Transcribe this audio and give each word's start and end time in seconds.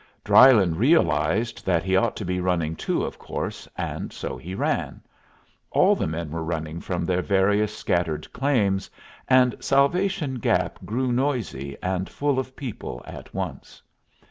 Drylyn 0.25 0.79
realized 0.79 1.63
that 1.63 1.83
he 1.83 1.95
ought 1.95 2.15
to 2.15 2.25
be 2.25 2.39
running 2.39 2.75
too, 2.75 3.03
of 3.03 3.19
course, 3.19 3.67
and 3.77 4.11
so 4.11 4.35
he 4.35 4.55
ran. 4.55 4.99
All 5.69 5.95
the 5.95 6.07
men 6.07 6.31
were 6.31 6.43
running 6.43 6.79
from 6.81 7.05
their 7.05 7.21
various 7.21 7.77
scattered 7.77 8.33
claims, 8.33 8.89
and 9.27 9.55
Salvation 9.59 10.39
Gap 10.39 10.83
grew 10.85 11.11
noisy 11.11 11.77
and 11.83 12.09
full 12.09 12.39
of 12.39 12.55
people 12.55 13.03
at 13.05 13.31
once. 13.35 13.83